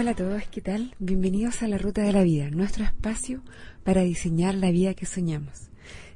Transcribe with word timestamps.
Hola 0.00 0.12
a 0.12 0.14
todos, 0.14 0.44
¿qué 0.52 0.60
tal? 0.60 0.94
Bienvenidos 1.00 1.60
a 1.60 1.66
la 1.66 1.76
Ruta 1.76 2.02
de 2.02 2.12
la 2.12 2.22
Vida, 2.22 2.50
nuestro 2.50 2.84
espacio 2.84 3.42
para 3.82 4.02
diseñar 4.02 4.54
la 4.54 4.70
vida 4.70 4.94
que 4.94 5.06
soñamos. 5.06 5.70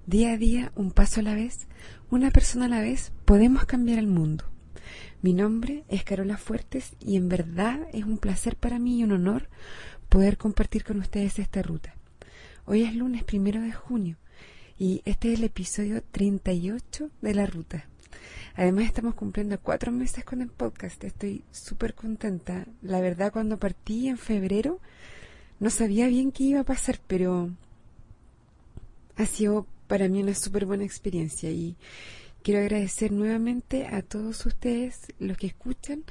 Día 0.07 0.35
a 0.35 0.37
día, 0.37 0.71
un 0.77 0.93
paso 0.93 1.19
a 1.19 1.25
la 1.25 1.35
vez, 1.35 1.67
una 2.09 2.31
persona 2.31 2.67
a 2.67 2.69
la 2.69 2.81
vez, 2.81 3.11
podemos 3.25 3.65
cambiar 3.65 3.99
el 3.99 4.07
mundo. 4.07 4.45
Mi 5.21 5.33
nombre 5.33 5.83
es 5.89 6.05
Carola 6.05 6.37
Fuertes 6.37 6.93
y 7.01 7.17
en 7.17 7.29
verdad 7.29 7.81
es 7.93 8.05
un 8.05 8.19
placer 8.19 8.55
para 8.55 8.79
mí 8.79 9.01
y 9.01 9.03
un 9.03 9.11
honor 9.11 9.49
poder 10.09 10.37
compartir 10.37 10.85
con 10.85 11.01
ustedes 11.01 11.41
esta 11.41 11.61
ruta. 11.61 11.97
Hoy 12.67 12.85
es 12.85 12.95
lunes 12.95 13.25
primero 13.25 13.61
de 13.61 13.73
junio 13.73 14.17
y 14.79 15.03
este 15.07 15.33
es 15.33 15.41
el 15.41 15.45
episodio 15.47 16.05
38 16.13 17.11
de 17.21 17.35
la 17.35 17.47
ruta. 17.47 17.89
Además 18.55 18.85
estamos 18.85 19.15
cumpliendo 19.15 19.59
cuatro 19.61 19.93
meses 19.93 20.25
con 20.25 20.43
el 20.43 20.49
podcast. 20.49 21.03
Estoy 21.05 21.45
súper 21.51 21.95
contenta. 21.95 22.67
La 22.83 23.01
verdad 23.01 23.33
cuando 23.33 23.59
partí 23.59 24.09
en 24.09 24.19
febrero 24.19 24.81
no 25.61 25.71
sabía 25.71 26.09
bien 26.09 26.33
qué 26.33 26.45
iba 26.45 26.61
a 26.61 26.65
pasar, 26.65 26.99
pero 27.07 27.51
ha 29.17 29.27
sido 29.27 29.67
para 29.87 30.09
mí 30.09 30.23
una 30.23 30.35
súper 30.35 30.67
buena 30.67 30.85
experiencia 30.85 31.51
y 31.51 31.77
quiero 32.43 32.61
agradecer 32.61 33.13
nuevamente 33.13 33.87
a 33.87 34.03
todos 34.03 34.45
ustedes 34.47 35.13
los 35.19 35.37
que 35.37 35.47
escuchan 35.47 36.05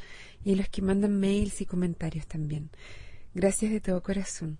y 0.43 0.55
los 0.55 0.69
que 0.69 0.81
mandan 0.81 1.19
mails 1.19 1.61
y 1.61 1.65
comentarios 1.65 2.27
también. 2.27 2.69
Gracias 3.33 3.71
de 3.71 3.81
todo 3.81 4.01
corazón. 4.01 4.57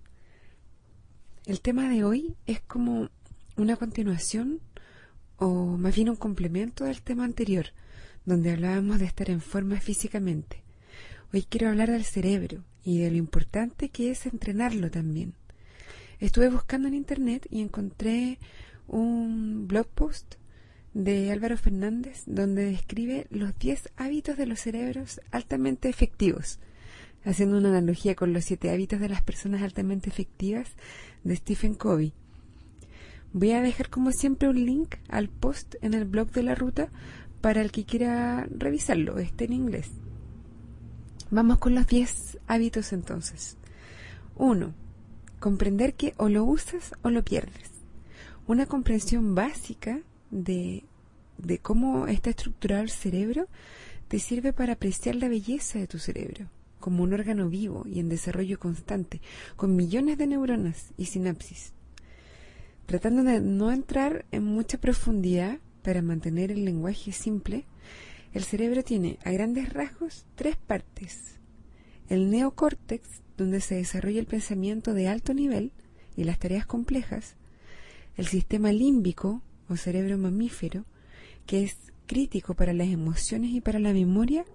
El 1.45 1.61
tema 1.61 1.89
de 1.89 2.03
hoy 2.03 2.35
es 2.45 2.61
como 2.61 3.09
una 3.57 3.75
continuación 3.75 4.59
o 5.41 5.75
más 5.75 5.95
bien 5.95 6.07
un 6.09 6.15
complemento 6.15 6.83
del 6.85 7.01
tema 7.01 7.25
anterior, 7.25 7.73
donde 8.25 8.51
hablábamos 8.51 8.99
de 8.99 9.05
estar 9.05 9.31
en 9.31 9.41
forma 9.41 9.79
físicamente. 9.79 10.61
Hoy 11.33 11.47
quiero 11.49 11.69
hablar 11.69 11.89
del 11.89 12.03
cerebro 12.03 12.63
y 12.83 12.99
de 12.99 13.09
lo 13.09 13.17
importante 13.17 13.89
que 13.89 14.11
es 14.11 14.27
entrenarlo 14.27 14.91
también. 14.91 15.33
Estuve 16.19 16.49
buscando 16.49 16.87
en 16.87 16.93
internet 16.93 17.47
y 17.49 17.61
encontré 17.61 18.37
un 18.87 19.67
blog 19.67 19.87
post 19.87 20.35
de 20.93 21.31
Álvaro 21.31 21.57
Fernández 21.57 22.21
donde 22.27 22.65
describe 22.65 23.25
los 23.31 23.57
10 23.57 23.89
hábitos 23.97 24.37
de 24.37 24.45
los 24.45 24.59
cerebros 24.59 25.21
altamente 25.31 25.89
efectivos 25.89 26.59
haciendo 27.25 27.57
una 27.57 27.69
analogía 27.69 28.15
con 28.15 28.33
los 28.33 28.45
siete 28.45 28.71
hábitos 28.71 28.99
de 28.99 29.09
las 29.09 29.21
personas 29.21 29.61
altamente 29.61 30.09
efectivas 30.09 30.69
de 31.23 31.35
Stephen 31.35 31.75
Covey. 31.75 32.13
Voy 33.33 33.51
a 33.51 33.61
dejar 33.61 33.89
como 33.89 34.11
siempre 34.11 34.49
un 34.49 34.65
link 34.65 34.95
al 35.07 35.29
post 35.29 35.75
en 35.81 35.93
el 35.93 36.05
blog 36.05 36.31
de 36.31 36.43
la 36.43 36.55
ruta 36.55 36.89
para 37.39 37.61
el 37.61 37.71
que 37.71 37.85
quiera 37.85 38.45
revisarlo, 38.49 39.17
este 39.19 39.45
en 39.45 39.53
inglés. 39.53 39.89
Vamos 41.29 41.59
con 41.59 41.73
los 41.73 41.87
10 41.87 42.39
hábitos 42.47 42.91
entonces. 42.91 43.57
1. 44.35 44.73
Comprender 45.39 45.93
que 45.93 46.13
o 46.17 46.27
lo 46.27 46.43
usas 46.43 46.93
o 47.03 47.09
lo 47.09 47.23
pierdes. 47.23 47.71
Una 48.47 48.65
comprensión 48.65 49.33
básica 49.33 50.01
de, 50.29 50.83
de 51.37 51.57
cómo 51.59 52.07
está 52.07 52.31
estructurado 52.31 52.83
el 52.83 52.89
cerebro 52.89 53.47
te 54.09 54.19
sirve 54.19 54.51
para 54.51 54.73
apreciar 54.73 55.15
la 55.15 55.29
belleza 55.29 55.79
de 55.79 55.87
tu 55.87 55.99
cerebro 55.99 56.49
como 56.81 57.03
un 57.03 57.13
órgano 57.13 57.47
vivo 57.47 57.85
y 57.85 57.99
en 57.99 58.09
desarrollo 58.09 58.59
constante, 58.59 59.21
con 59.55 59.77
millones 59.77 60.17
de 60.17 60.27
neuronas 60.27 60.91
y 60.97 61.05
sinapsis. 61.05 61.73
Tratando 62.85 63.23
de 63.23 63.39
no 63.39 63.71
entrar 63.71 64.25
en 64.31 64.43
mucha 64.43 64.77
profundidad 64.77 65.59
para 65.81 66.01
mantener 66.01 66.51
el 66.51 66.65
lenguaje 66.65 67.11
simple, 67.11 67.65
el 68.33 68.43
cerebro 68.43 68.83
tiene 68.83 69.17
a 69.23 69.31
grandes 69.31 69.71
rasgos 69.73 70.25
tres 70.35 70.55
partes. 70.55 71.39
El 72.09 72.29
neocórtex, 72.29 73.21
donde 73.37 73.61
se 73.61 73.75
desarrolla 73.75 74.19
el 74.19 74.25
pensamiento 74.25 74.93
de 74.93 75.07
alto 75.07 75.33
nivel 75.33 75.71
y 76.15 76.23
las 76.23 76.39
tareas 76.39 76.65
complejas, 76.65 77.35
el 78.17 78.27
sistema 78.27 78.71
límbico 78.71 79.41
o 79.69 79.77
cerebro 79.77 80.17
mamífero, 80.17 80.85
que 81.45 81.63
es 81.63 81.77
crítico 82.05 82.53
para 82.53 82.73
las 82.73 82.89
emociones 82.89 83.51
y 83.51 83.61
para 83.61 83.79
la 83.79 83.93
memoria, 83.93 84.45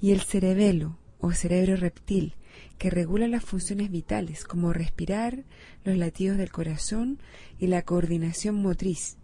y 0.00 0.12
el 0.12 0.20
cerebelo 0.20 0.98
o 1.18 1.32
cerebro 1.32 1.76
reptil, 1.76 2.34
que 2.78 2.90
regula 2.90 3.28
las 3.28 3.44
funciones 3.44 3.90
vitales 3.90 4.44
como 4.44 4.72
respirar, 4.72 5.44
los 5.84 5.96
latidos 5.96 6.38
del 6.38 6.50
corazón 6.50 7.18
y 7.58 7.68
la 7.68 7.82
coordinación 7.82 8.56
motriz. 8.56 9.16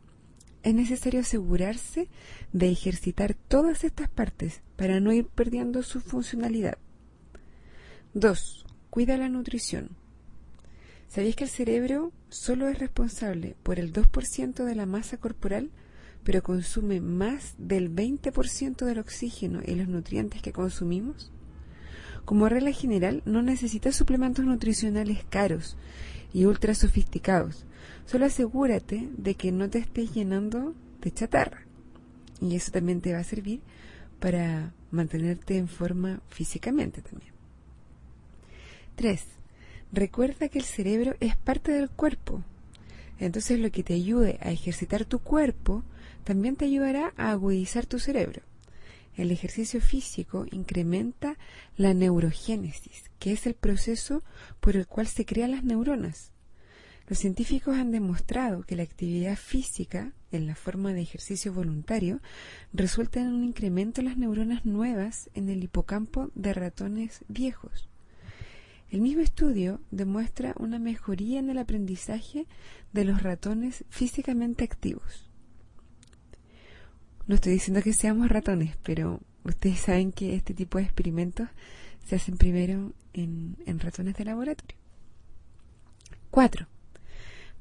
Es 0.62 0.74
necesario 0.74 1.20
asegurarse 1.20 2.08
de 2.52 2.70
ejercitar 2.70 3.34
todas 3.34 3.84
estas 3.84 4.08
partes 4.08 4.62
para 4.76 5.00
no 5.00 5.12
ir 5.12 5.26
perdiendo 5.26 5.82
su 5.82 6.00
funcionalidad. 6.00 6.78
2. 8.14 8.66
Cuida 8.90 9.16
la 9.16 9.28
nutrición. 9.28 9.90
¿Sabéis 11.08 11.34
que 11.36 11.44
el 11.44 11.50
cerebro 11.50 12.12
solo 12.28 12.68
es 12.68 12.78
responsable 12.78 13.56
por 13.62 13.78
el 13.78 13.92
2% 13.92 14.64
de 14.64 14.74
la 14.74 14.86
masa 14.86 15.16
corporal, 15.16 15.70
pero 16.22 16.42
consume 16.42 17.00
más 17.00 17.54
del 17.58 17.90
20% 17.94 18.84
del 18.84 18.98
oxígeno 18.98 19.60
y 19.66 19.74
los 19.74 19.88
nutrientes 19.88 20.42
que 20.42 20.52
consumimos? 20.52 21.32
Como 22.24 22.48
regla 22.48 22.72
general, 22.72 23.22
no 23.24 23.42
necesitas 23.42 23.96
suplementos 23.96 24.44
nutricionales 24.44 25.24
caros 25.28 25.76
y 26.32 26.44
ultra 26.44 26.74
sofisticados. 26.74 27.66
Solo 28.06 28.26
asegúrate 28.26 29.08
de 29.16 29.34
que 29.34 29.52
no 29.52 29.68
te 29.68 29.78
estés 29.78 30.12
llenando 30.12 30.74
de 31.00 31.12
chatarra. 31.12 31.62
Y 32.40 32.56
eso 32.56 32.70
también 32.72 33.00
te 33.00 33.12
va 33.12 33.18
a 33.18 33.24
servir 33.24 33.60
para 34.18 34.72
mantenerte 34.90 35.56
en 35.56 35.68
forma 35.68 36.20
físicamente 36.28 37.02
también. 37.02 37.32
3. 38.96 39.24
Recuerda 39.92 40.48
que 40.48 40.58
el 40.58 40.64
cerebro 40.64 41.14
es 41.20 41.36
parte 41.36 41.72
del 41.72 41.90
cuerpo. 41.90 42.42
Entonces 43.18 43.58
lo 43.58 43.70
que 43.70 43.82
te 43.82 43.94
ayude 43.94 44.38
a 44.40 44.50
ejercitar 44.50 45.04
tu 45.04 45.18
cuerpo 45.18 45.82
también 46.24 46.56
te 46.56 46.66
ayudará 46.66 47.12
a 47.16 47.30
agudizar 47.30 47.86
tu 47.86 47.98
cerebro. 47.98 48.42
El 49.16 49.30
ejercicio 49.30 49.80
físico 49.80 50.46
incrementa 50.50 51.36
la 51.76 51.94
neurogénesis, 51.94 53.10
que 53.18 53.32
es 53.32 53.46
el 53.46 53.54
proceso 53.54 54.22
por 54.60 54.76
el 54.76 54.86
cual 54.86 55.06
se 55.06 55.24
crean 55.24 55.50
las 55.50 55.64
neuronas. 55.64 56.32
Los 57.08 57.18
científicos 57.18 57.76
han 57.76 57.90
demostrado 57.90 58.62
que 58.62 58.76
la 58.76 58.84
actividad 58.84 59.36
física, 59.36 60.12
en 60.30 60.46
la 60.46 60.54
forma 60.54 60.92
de 60.92 61.00
ejercicio 61.00 61.52
voluntario, 61.52 62.20
resulta 62.72 63.20
en 63.20 63.28
un 63.28 63.42
incremento 63.42 64.00
de 64.00 64.08
las 64.08 64.16
neuronas 64.16 64.64
nuevas 64.64 65.28
en 65.34 65.48
el 65.48 65.64
hipocampo 65.64 66.30
de 66.36 66.54
ratones 66.54 67.24
viejos. 67.26 67.88
El 68.90 69.00
mismo 69.00 69.22
estudio 69.22 69.80
demuestra 69.90 70.54
una 70.58 70.78
mejoría 70.78 71.38
en 71.40 71.50
el 71.50 71.58
aprendizaje 71.58 72.46
de 72.92 73.04
los 73.04 73.22
ratones 73.22 73.84
físicamente 73.88 74.64
activos. 74.64 75.29
No 77.26 77.34
estoy 77.36 77.52
diciendo 77.52 77.82
que 77.82 77.92
seamos 77.92 78.28
ratones, 78.28 78.76
pero 78.82 79.20
ustedes 79.44 79.80
saben 79.80 80.12
que 80.12 80.34
este 80.34 80.54
tipo 80.54 80.78
de 80.78 80.84
experimentos 80.84 81.48
se 82.06 82.16
hacen 82.16 82.36
primero 82.36 82.92
en, 83.12 83.56
ratones 83.78 84.16
de 84.16 84.24
laboratorio. 84.24 84.76
4. 86.30 86.66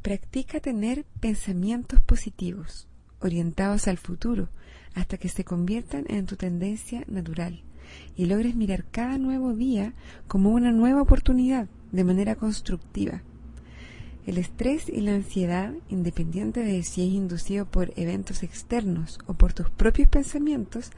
Practica 0.01 0.59
tener 0.59 1.05
pensamientos 1.19 2.01
positivos, 2.01 2.87
orientados 3.19 3.87
al 3.87 3.97
futuro, 3.97 4.49
hasta 4.95 5.17
que 5.17 5.29
se 5.29 5.43
conviertan 5.43 6.05
en 6.07 6.25
tu 6.25 6.35
tendencia 6.35 7.03
natural 7.07 7.63
y 8.15 8.25
logres 8.25 8.55
mirar 8.55 8.85
cada 8.85 9.17
nuevo 9.17 9.53
día 9.53 9.93
como 10.27 10.51
una 10.51 10.71
nueva 10.71 11.01
oportunidad 11.01 11.67
de 11.91 12.03
manera 12.03 12.35
constructiva 12.35 13.23
el 14.25 14.37
estrés 14.37 14.89
y 14.89 15.01
la 15.01 15.15
ansiedad, 15.15 15.73
independiente 15.89 16.63
de 16.63 16.83
si 16.83 17.07
es 17.07 17.13
inducido 17.13 17.65
por 17.65 17.93
eventos 17.95 18.43
externos 18.43 19.19
o 19.25 19.33
por 19.33 19.53
tus 19.53 19.69
propios 19.69 20.07
pensamientos, 20.07 20.91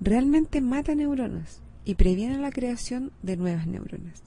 realmente 0.00 0.60
mata 0.60 0.94
neuronas 0.94 1.62
y 1.84 1.94
previene 1.94 2.38
la 2.38 2.50
creación 2.50 3.12
de 3.22 3.36
nuevas 3.36 3.66
neuronas. 3.66 4.22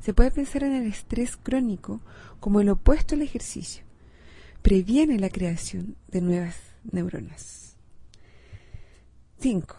Se 0.00 0.14
puede 0.14 0.30
pensar 0.30 0.64
en 0.64 0.72
el 0.74 0.86
estrés 0.86 1.36
crónico 1.36 2.00
como 2.40 2.60
el 2.60 2.68
opuesto 2.68 3.14
al 3.14 3.22
ejercicio. 3.22 3.84
Previene 4.62 5.18
la 5.18 5.30
creación 5.30 5.96
de 6.08 6.20
nuevas 6.20 6.56
neuronas. 6.90 7.76
5. 9.38 9.76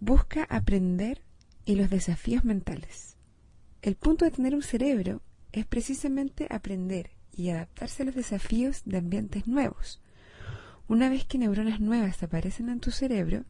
Busca 0.00 0.44
aprender 0.44 1.22
y 1.64 1.76
los 1.76 1.90
desafíos 1.90 2.44
mentales. 2.44 3.16
El 3.82 3.94
punto 3.94 4.24
de 4.24 4.30
tener 4.30 4.54
un 4.54 4.62
cerebro 4.62 5.22
es 5.52 5.64
precisamente 5.66 6.46
aprender 6.50 7.15
y 7.36 7.50
adaptarse 7.50 8.02
a 8.02 8.06
los 8.06 8.14
desafíos 8.14 8.82
de 8.84 8.98
ambientes 8.98 9.46
nuevos. 9.46 10.00
Una 10.88 11.10
vez 11.10 11.24
que 11.24 11.38
neuronas 11.38 11.80
nuevas 11.80 12.22
aparecen 12.22 12.68
en 12.68 12.80
tu 12.80 12.90
cerebro, 12.90 13.44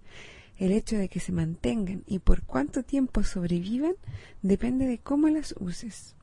el 0.58 0.72
hecho 0.72 0.96
de 0.96 1.08
que 1.08 1.20
se 1.20 1.32
mantengan 1.32 2.02
y 2.06 2.18
por 2.18 2.42
cuánto 2.42 2.82
tiempo 2.82 3.22
sobrevivan 3.22 3.94
depende 4.42 4.86
de 4.86 4.98
cómo 4.98 5.28
las 5.28 5.54
uses. 5.60 6.16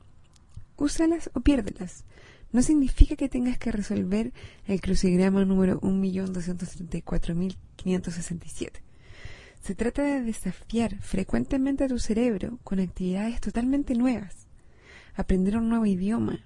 Úsalas 0.76 1.30
o 1.34 1.40
piérdelas. 1.40 2.04
No 2.52 2.62
significa 2.62 3.16
que 3.16 3.28
tengas 3.28 3.58
que 3.58 3.72
resolver 3.72 4.32
el 4.66 4.80
crucigrama 4.80 5.44
número 5.44 5.80
1.234.567. 5.80 8.70
Se 9.62 9.74
trata 9.74 10.02
de 10.02 10.22
desafiar 10.22 10.96
frecuentemente 11.00 11.84
a 11.84 11.88
tu 11.88 11.98
cerebro 11.98 12.58
con 12.64 12.80
actividades 12.80 13.40
totalmente 13.40 13.94
nuevas. 13.94 14.46
Aprender 15.14 15.56
un 15.56 15.68
nuevo 15.68 15.86
idioma, 15.86 16.44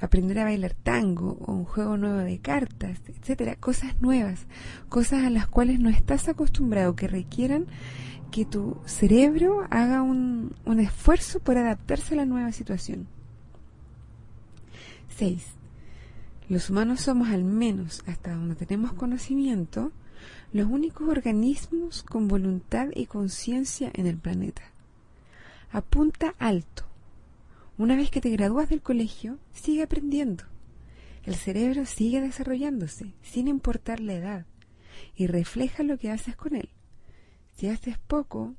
aprender 0.00 0.38
a 0.38 0.44
bailar 0.44 0.74
tango 0.74 1.38
o 1.40 1.52
un 1.52 1.64
juego 1.64 1.96
nuevo 1.96 2.18
de 2.18 2.38
cartas, 2.38 3.00
etcétera, 3.06 3.56
cosas 3.56 4.00
nuevas, 4.00 4.46
cosas 4.88 5.24
a 5.24 5.30
las 5.30 5.46
cuales 5.46 5.80
no 5.80 5.88
estás 5.88 6.28
acostumbrado, 6.28 6.96
que 6.96 7.08
requieran 7.08 7.66
que 8.30 8.44
tu 8.44 8.76
cerebro 8.84 9.66
haga 9.70 10.02
un, 10.02 10.54
un 10.64 10.80
esfuerzo 10.80 11.40
por 11.40 11.56
adaptarse 11.56 12.14
a 12.14 12.18
la 12.18 12.26
nueva 12.26 12.52
situación. 12.52 13.06
6. 15.16 15.46
Los 16.48 16.70
humanos 16.70 17.00
somos 17.00 17.28
al 17.28 17.44
menos, 17.44 18.02
hasta 18.06 18.32
donde 18.34 18.54
tenemos 18.54 18.92
conocimiento, 18.92 19.92
los 20.52 20.66
únicos 20.66 21.08
organismos 21.08 22.02
con 22.02 22.28
voluntad 22.28 22.88
y 22.94 23.06
conciencia 23.06 23.90
en 23.94 24.06
el 24.06 24.16
planeta. 24.16 24.62
Apunta 25.70 26.34
alto, 26.38 26.87
una 27.78 27.94
vez 27.94 28.10
que 28.10 28.20
te 28.20 28.30
gradúas 28.30 28.68
del 28.68 28.82
colegio, 28.82 29.38
sigue 29.52 29.84
aprendiendo. 29.84 30.44
El 31.24 31.36
cerebro 31.36 31.86
sigue 31.86 32.20
desarrollándose, 32.20 33.14
sin 33.22 33.46
importar 33.46 34.00
la 34.00 34.14
edad, 34.14 34.46
y 35.14 35.28
refleja 35.28 35.84
lo 35.84 35.96
que 35.96 36.10
haces 36.10 36.34
con 36.34 36.56
él. 36.56 36.70
Si 37.54 37.68
haces 37.68 37.96
poco, 37.98 38.56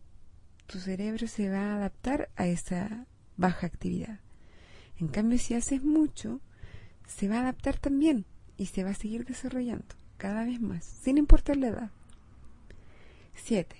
tu 0.68 0.80
cerebro 0.80 1.27
se 1.27 1.50
va 1.50 1.74
a 1.74 1.75
adaptar 1.75 2.30
a 2.38 2.48
esa 2.48 3.07
baja 3.36 3.68
actividad. 3.68 4.19
En 4.98 5.10
cambio, 5.10 5.38
si 5.38 5.54
haces 5.54 5.83
mucho, 5.83 6.39
se 7.06 7.27
va 7.27 7.38
a 7.38 7.42
adaptar 7.42 7.77
también 7.77 8.25
y 8.56 8.68
se 8.68 8.83
va 8.83 8.92
a 8.92 8.95
seguir 8.95 9.25
desarrollando 9.25 9.95
cada 10.18 10.45
vez 10.45 10.62
más, 10.62 10.86
sin 10.86 11.18
importar 11.18 11.57
la 11.57 11.68
edad. 11.68 11.92
7. 13.36 13.75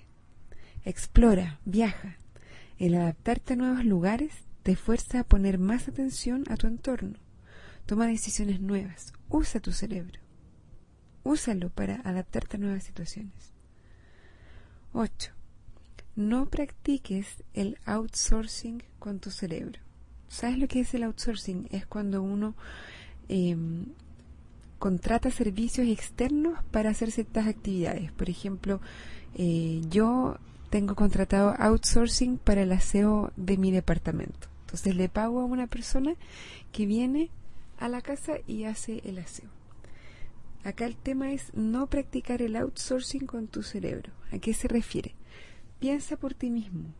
Explora, 0.84 1.60
viaja. 1.64 2.18
El 2.78 2.96
adaptarte 2.96 3.54
a 3.54 3.58
nuevos 3.58 3.84
lugares 3.86 4.49
te 4.69 4.75
fuerza 4.75 5.21
a 5.21 5.24
poner 5.24 5.57
más 5.57 5.88
atención 5.88 6.44
a 6.48 6.56
tu 6.56 6.68
entorno. 6.68 7.18
Toma 7.88 8.06
decisiones 8.06 8.62
nuevas. 8.62 9.13
Usa 9.27 9.60
tu 9.60 9.71
cerebro. 9.71 10.19
Úsalo 11.24 11.71
para 11.71 12.01
adaptarte 12.06 12.57
a 12.57 12.60
nuevas 12.60 12.83
situaciones. 12.83 13.33
8. 14.94 15.31
No 16.18 16.45
practiques 16.51 17.44
el 17.56 17.80
outsourcing 17.86 18.83
con 19.00 19.18
tu 19.18 19.31
cerebro. 19.31 19.80
¿Sabes 20.27 20.60
lo 20.60 20.68
que 20.68 20.81
es 20.81 20.94
el 20.94 21.01
outsourcing? 21.01 21.68
Es 21.71 21.88
cuando 21.88 22.21
uno 22.21 22.54
em, 23.27 23.88
contrata 24.77 25.31
servicios 25.31 25.88
externos 25.88 26.63
para 26.69 26.92
hacer 26.92 27.10
ciertas 27.10 27.48
actividades. 27.48 28.12
Por 28.12 28.30
ejemplo, 28.30 28.81
eh, 29.33 29.81
yo 29.89 30.38
tengo 30.69 30.94
contratado 30.94 31.56
outsourcing 31.57 32.38
para 32.38 32.62
el 32.62 32.71
aseo 32.71 33.31
de 33.36 33.57
mi 33.57 33.71
departamento. 33.71 34.48
Entonces 34.69 34.95
le 34.95 35.10
pago 35.10 35.39
a 35.39 35.45
una 35.45 35.66
persona 35.66 36.13
que 36.71 36.86
viene 36.86 37.31
a 37.80 37.89
la 37.89 38.04
casa 38.04 38.33
y 38.45 38.66
hace 38.66 39.01
el 39.04 39.18
aseo. 39.18 39.50
Acá 40.63 40.86
el 40.86 40.95
tema 40.95 41.31
es 41.31 41.51
no 41.56 41.88
practicar 41.88 42.44
el 42.44 42.56
outsourcing 42.56 43.25
con 43.25 43.48
tu 43.48 43.63
cerebro. 43.63 44.13
¿A 44.31 44.38
qué 44.38 44.54
se 44.54 44.68
refiere? 44.68 45.16
Piensa 45.80 46.18
por 46.18 46.36
ti 46.36 46.51
mismo. 46.51 46.94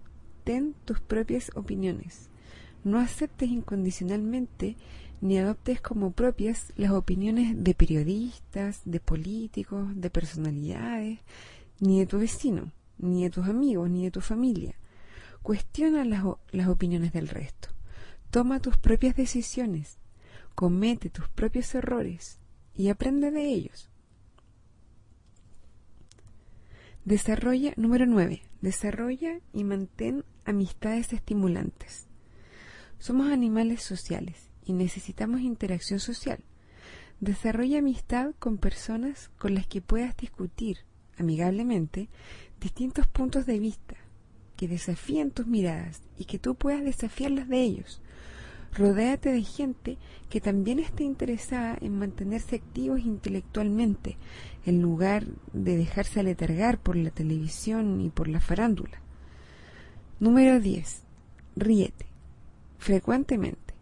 Ten 0.46 0.74
tus 0.84 1.00
propias 1.00 1.52
opiniones. 1.54 2.32
No 2.84 2.98
aceptes 2.98 3.50
incondicionalmente 3.50 4.76
ni 5.22 5.38
adoptes 5.38 5.80
como 5.80 6.10
propias 6.10 6.74
las 6.76 6.90
opiniones 6.90 7.64
de 7.64 7.76
periodistas, 7.76 8.82
de 8.84 9.00
políticos, 9.00 9.90
de 9.94 10.10
personalidades, 10.10 11.20
ni 11.80 12.00
de 12.00 12.08
tu 12.08 12.18
vecino, 12.18 12.72
ni 12.98 13.26
de 13.26 13.30
tus 13.30 13.46
amigos, 13.46 13.92
ni 13.92 14.06
de 14.06 14.12
tu 14.12 14.22
familia. 14.22 14.74
Cuestiona 15.42 16.06
las, 16.06 16.24
las 16.52 16.68
opiniones 16.68 17.14
del 17.14 17.28
resto. 17.28 17.70
Toma 18.32 18.60
tus 18.60 18.78
propias 18.78 19.16
decisiones. 19.16 19.98
Comete 20.56 21.10
tus 21.10 21.28
propios 21.30 21.74
errores 21.74 22.40
y 22.76 22.90
aprende 22.90 23.32
de 23.32 23.46
ellos. 23.46 23.90
Desarrolla, 27.06 27.74
número 27.76 28.06
9. 28.06 28.42
Desarrolla 28.62 29.40
y 29.54 29.64
mantén 29.64 30.26
amistades 30.46 31.14
estimulantes. 31.14 32.08
Somos 33.00 33.32
animales 33.32 33.82
sociales 33.82 34.50
y 34.66 34.74
necesitamos 34.74 35.42
interacción 35.42 36.00
social. 36.00 36.44
Desarrolla 37.20 37.80
amistad 37.80 38.36
con 38.38 38.58
personas 38.58 39.30
con 39.38 39.56
las 39.56 39.66
que 39.66 39.82
puedas 39.82 40.16
discutir 40.18 40.80
amigablemente 41.18 42.10
distintos 42.60 43.08
puntos 43.08 43.46
de 43.46 43.60
vista 43.60 43.96
que 44.60 44.68
desafíen 44.68 45.32
tus 45.32 45.48
miradas 45.48 46.02
y 46.18 46.26
que 46.26 46.38
tú 46.38 46.54
puedas 46.54 46.84
desafiarlas 46.84 47.48
de 47.48 47.62
ellos. 47.62 48.02
Rodéate 48.74 49.32
de 49.32 49.42
gente 49.42 49.98
que 50.30 50.42
también 50.42 50.80
esté 50.80 51.06
interesada 51.06 51.78
en 51.80 51.98
mantenerse 51.98 52.58
activos 52.58 53.00
intelectualmente, 53.00 54.18
en 54.66 54.82
lugar 54.82 55.26
de 55.54 55.78
dejarse 55.78 56.20
aletargar 56.20 56.78
por 56.78 56.98
la 56.98 57.10
televisión 57.10 58.02
y 58.02 58.10
por 58.10 58.28
la 58.28 58.42
farándula. 58.42 59.00
Número 60.20 60.60
10. 60.60 61.04
Ríete. 61.56 62.08
Frecuentemente. 62.80 63.76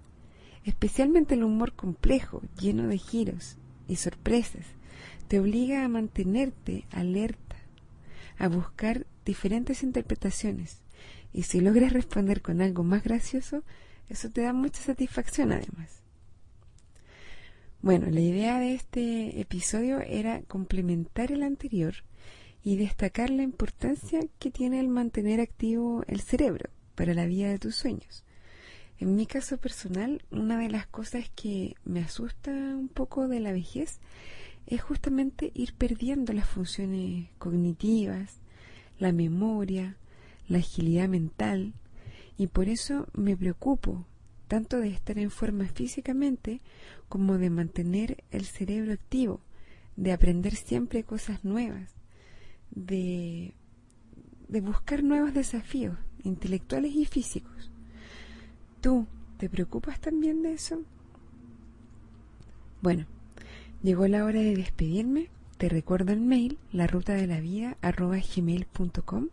Especialmente 0.63 1.33
el 1.33 1.43
humor 1.43 1.73
complejo, 1.73 2.43
lleno 2.61 2.87
de 2.87 2.99
giros 2.99 3.57
y 3.87 3.95
sorpresas, 3.95 4.67
te 5.27 5.39
obliga 5.39 5.83
a 5.83 5.89
mantenerte 5.89 6.85
alerta, 6.91 7.55
a 8.37 8.47
buscar 8.47 9.07
diferentes 9.27 9.83
interpretaciones. 9.83 10.81
Y 11.31 11.43
si 11.43 11.61
logras 11.61 11.93
responder 11.93 12.41
con 12.41 12.61
algo 12.61 12.83
más 12.83 13.03
gracioso, 13.03 13.63
eso 14.09 14.29
te 14.31 14.41
da 14.41 14.53
mucha 14.53 14.81
satisfacción 14.81 15.51
además. 15.51 16.01
Bueno, 17.81 18.07
la 18.09 18.21
idea 18.21 18.59
de 18.59 18.73
este 18.73 19.39
episodio 19.39 19.99
era 19.99 20.41
complementar 20.43 21.31
el 21.31 21.43
anterior 21.43 21.93
y 22.63 22.77
destacar 22.77 23.29
la 23.29 23.43
importancia 23.43 24.21
que 24.39 24.49
tiene 24.49 24.79
el 24.79 24.87
mantener 24.87 25.39
activo 25.39 26.03
el 26.07 26.21
cerebro 26.21 26.69
para 26.95 27.13
la 27.13 27.25
vida 27.25 27.49
de 27.49 27.59
tus 27.59 27.75
sueños. 27.75 28.23
En 28.99 29.15
mi 29.15 29.27
caso 29.27 29.57
personal, 29.57 30.23
una 30.31 30.57
de 30.57 30.69
las 30.69 30.87
cosas 30.87 31.29
que 31.35 31.75
me 31.85 31.99
asusta 31.99 32.51
un 32.51 32.89
poco 32.89 33.27
de 33.27 33.39
la 33.39 33.51
vejez 33.51 33.99
es 34.65 34.81
justamente 34.81 35.51
ir 35.53 35.73
perdiendo 35.75 36.33
las 36.33 36.47
funciones 36.47 37.29
cognitivas, 37.37 38.39
la 38.99 39.11
memoria, 39.11 39.97
la 40.47 40.59
agilidad 40.59 41.07
mental, 41.07 41.73
y 42.37 42.47
por 42.47 42.69
eso 42.69 43.07
me 43.13 43.35
preocupo 43.35 44.05
tanto 44.47 44.79
de 44.79 44.89
estar 44.89 45.17
en 45.17 45.31
forma 45.31 45.65
físicamente 45.65 46.61
como 47.09 47.37
de 47.37 47.49
mantener 47.49 48.23
el 48.31 48.45
cerebro 48.45 48.93
activo, 48.93 49.41
de 49.95 50.13
aprender 50.13 50.55
siempre 50.55 51.03
cosas 51.03 51.43
nuevas, 51.43 51.95
de, 52.71 53.53
de 54.47 54.61
buscar 54.61 55.03
nuevos 55.03 55.33
desafíos 55.33 55.97
intelectuales 56.23 56.93
y 56.95 57.05
físicos. 57.05 57.71
¿Tú 58.81 59.07
te 59.37 59.49
preocupas 59.49 59.99
también 59.99 60.41
de 60.43 60.53
eso? 60.53 60.81
Bueno, 62.81 63.05
llegó 63.83 64.07
la 64.07 64.23
hora 64.23 64.39
de 64.39 64.55
despedirme 64.55 65.29
te 65.57 65.69
recuerdo 65.69 66.13
el 66.13 66.21
mail, 66.21 66.57
la 66.71 66.87
ruta 66.87 67.13
de 67.13 67.27
la 67.27 67.39
vida 67.39 67.77
gmail.com, 67.81 69.27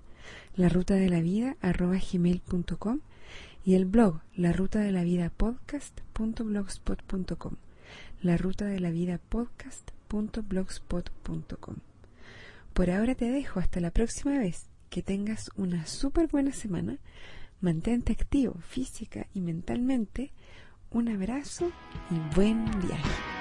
la 0.56 0.68
ruta 0.68 0.94
de 0.94 1.08
la 1.08 1.20
vida 1.20 1.56
gmail.com 1.60 3.00
y 3.64 3.74
el 3.74 3.84
blog 3.84 4.20
la 4.36 4.52
ruta 4.52 4.80
de 4.80 4.92
la 4.92 5.02
vida 5.04 5.30
podcast.blogspot.com, 5.36 7.54
la 8.22 8.36
ruta 8.36 8.66
de 8.66 8.80
la 8.80 8.90
vida 8.90 9.20
podcast.blogspot.com. 9.28 11.76
Por 12.72 12.90
ahora 12.90 13.14
te 13.14 13.30
dejo 13.30 13.60
hasta 13.60 13.78
la 13.80 13.92
próxima 13.92 14.36
vez. 14.38 14.66
Que 14.90 15.00
tengas 15.02 15.50
una 15.56 15.86
súper 15.86 16.26
buena 16.28 16.52
semana. 16.52 16.98
Mantente 17.60 18.12
activo 18.12 18.54
física 18.68 19.28
y 19.32 19.40
mentalmente. 19.40 20.32
Un 20.90 21.08
abrazo 21.08 21.70
y 22.10 22.18
buen 22.34 22.64
viaje. 22.80 23.33